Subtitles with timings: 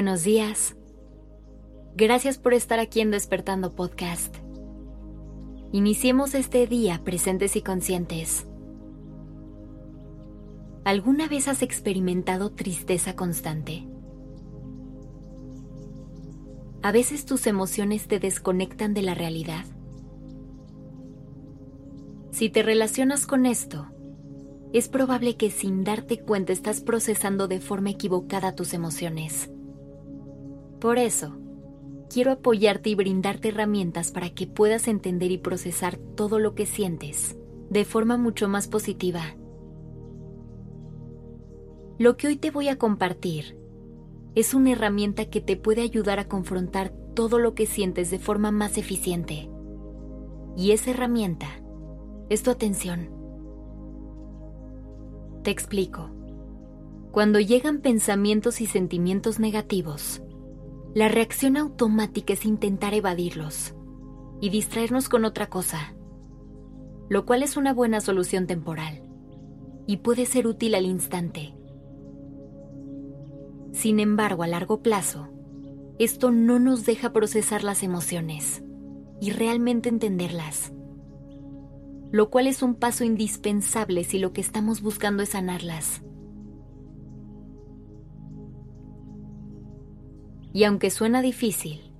[0.00, 0.76] buenos días.
[1.94, 4.34] Gracias por estar aquí en Despertando Podcast.
[5.72, 8.46] Iniciemos este día presentes y conscientes.
[10.84, 13.86] ¿Alguna vez has experimentado tristeza constante?
[16.80, 19.66] A veces tus emociones te desconectan de la realidad.
[22.30, 23.86] Si te relacionas con esto,
[24.72, 29.50] es probable que sin darte cuenta estás procesando de forma equivocada tus emociones.
[30.80, 31.36] Por eso,
[32.08, 37.36] quiero apoyarte y brindarte herramientas para que puedas entender y procesar todo lo que sientes
[37.68, 39.36] de forma mucho más positiva.
[41.98, 43.58] Lo que hoy te voy a compartir
[44.34, 48.50] es una herramienta que te puede ayudar a confrontar todo lo que sientes de forma
[48.50, 49.50] más eficiente.
[50.56, 51.46] Y esa herramienta
[52.28, 53.10] es tu atención.
[55.42, 56.10] Te explico.
[57.12, 60.22] Cuando llegan pensamientos y sentimientos negativos,
[60.94, 63.74] la reacción automática es intentar evadirlos
[64.40, 65.94] y distraernos con otra cosa,
[67.08, 69.02] lo cual es una buena solución temporal
[69.86, 71.54] y puede ser útil al instante.
[73.72, 75.28] Sin embargo, a largo plazo,
[75.98, 78.62] esto no nos deja procesar las emociones
[79.20, 80.72] y realmente entenderlas
[82.12, 86.02] lo cual es un paso indispensable si lo que estamos buscando es sanarlas.
[90.52, 91.92] Y aunque suena difícil,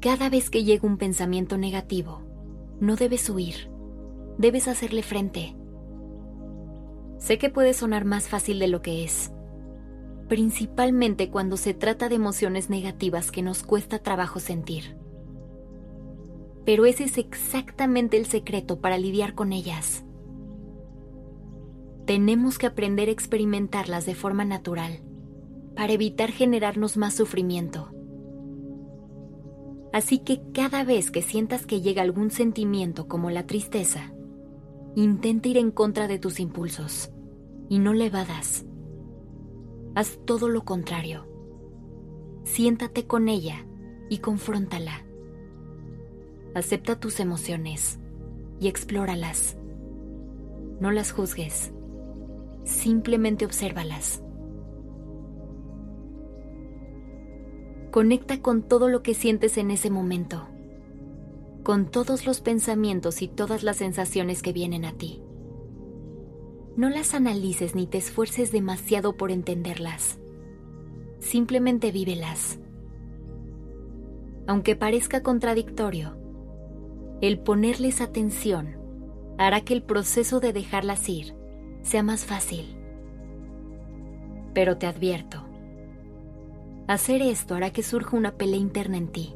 [0.00, 2.22] cada vez que llega un pensamiento negativo,
[2.80, 3.70] no debes huir,
[4.38, 5.56] debes hacerle frente.
[7.18, 9.30] Sé que puede sonar más fácil de lo que es,
[10.28, 15.00] principalmente cuando se trata de emociones negativas que nos cuesta trabajo sentir
[16.64, 20.04] pero ese es exactamente el secreto para lidiar con ellas.
[22.06, 25.00] Tenemos que aprender a experimentarlas de forma natural
[25.80, 27.88] para evitar generarnos más sufrimiento.
[29.94, 34.12] Así que cada vez que sientas que llega algún sentimiento como la tristeza,
[34.94, 37.10] intenta ir en contra de tus impulsos
[37.70, 38.66] y no le evadas.
[39.94, 41.26] Haz todo lo contrario.
[42.44, 43.66] Siéntate con ella
[44.10, 45.06] y confróntala.
[46.54, 47.98] Acepta tus emociones
[48.60, 49.56] y explóralas.
[50.78, 51.72] No las juzgues,
[52.64, 54.22] simplemente obsérvalas.
[57.90, 60.46] Conecta con todo lo que sientes en ese momento,
[61.64, 65.22] con todos los pensamientos y todas las sensaciones que vienen a ti.
[66.76, 70.20] No las analices ni te esfuerces demasiado por entenderlas.
[71.18, 72.60] Simplemente vívelas.
[74.46, 76.16] Aunque parezca contradictorio,
[77.20, 78.78] el ponerles atención
[79.36, 81.34] hará que el proceso de dejarlas ir
[81.82, 82.76] sea más fácil.
[84.54, 85.49] Pero te advierto,
[86.92, 89.34] hacer esto hará que surja una pelea interna en ti.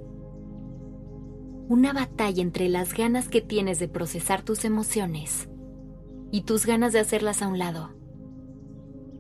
[1.69, 5.49] Una batalla entre las ganas que tienes de procesar tus emociones
[6.33, 7.91] y tus ganas de hacerlas a un lado.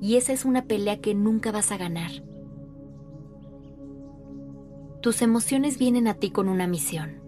[0.00, 2.10] Y esa es una pelea que nunca vas a ganar.
[5.00, 7.22] Tus emociones vienen a ti con una misión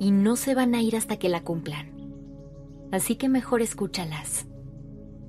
[0.00, 1.92] y no se van a ir hasta que la cumplan.
[2.90, 4.46] Así que mejor escúchalas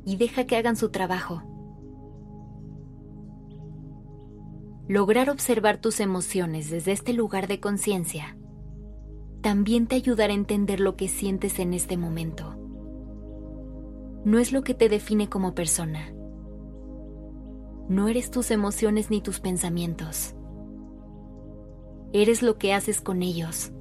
[0.03, 1.43] y deja que hagan su trabajo.
[4.87, 8.37] Lograr observar tus emociones desde este lugar de conciencia
[9.41, 12.55] también te ayudará a entender lo que sientes en este momento.
[14.23, 16.13] No es lo que te define como persona.
[17.89, 20.35] No eres tus emociones ni tus pensamientos.
[22.13, 23.73] Eres lo que haces con ellos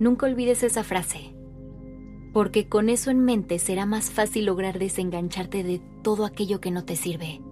[0.00, 1.34] Nunca olvides esa frase,
[2.32, 6.86] porque con eso en mente será más fácil lograr desengancharte de todo aquello que no
[6.86, 7.42] te sirve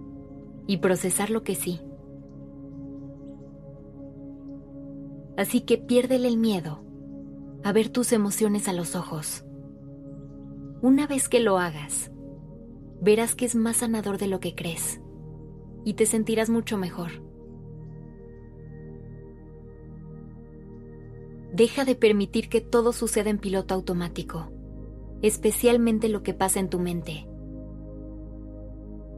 [0.69, 1.81] y procesar lo que sí.
[5.37, 6.85] Así que piérdele el miedo
[7.65, 9.45] a ver tus emociones a los ojos.
[10.83, 12.13] Una vez que lo hagas,
[13.01, 15.01] verás que es más sanador de lo que crees
[15.85, 17.23] y te sentirás mucho mejor.
[21.53, 24.53] Deja de permitir que todo suceda en piloto automático,
[25.23, 27.27] especialmente lo que pasa en tu mente.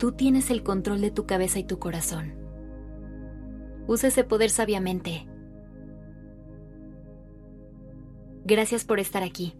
[0.00, 2.32] Tú tienes el control de tu cabeza y tu corazón.
[3.86, 5.28] Usa ese poder sabiamente.
[8.46, 9.59] Gracias por estar aquí.